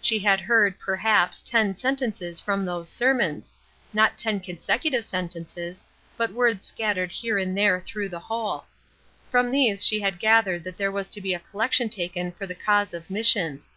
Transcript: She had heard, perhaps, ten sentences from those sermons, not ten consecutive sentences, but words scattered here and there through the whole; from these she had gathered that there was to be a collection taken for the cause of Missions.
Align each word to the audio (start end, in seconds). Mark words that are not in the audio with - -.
She 0.00 0.20
had 0.20 0.38
heard, 0.38 0.78
perhaps, 0.78 1.42
ten 1.42 1.74
sentences 1.74 2.38
from 2.38 2.64
those 2.64 2.88
sermons, 2.88 3.52
not 3.92 4.16
ten 4.16 4.38
consecutive 4.38 5.04
sentences, 5.04 5.84
but 6.16 6.30
words 6.30 6.64
scattered 6.64 7.10
here 7.10 7.36
and 7.36 7.58
there 7.58 7.80
through 7.80 8.10
the 8.10 8.20
whole; 8.20 8.66
from 9.28 9.50
these 9.50 9.84
she 9.84 9.98
had 9.98 10.20
gathered 10.20 10.62
that 10.62 10.76
there 10.76 10.92
was 10.92 11.08
to 11.08 11.20
be 11.20 11.34
a 11.34 11.40
collection 11.40 11.88
taken 11.88 12.30
for 12.30 12.46
the 12.46 12.54
cause 12.54 12.94
of 12.94 13.10
Missions. 13.10 13.72